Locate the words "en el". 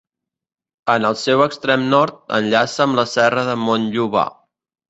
0.93-1.17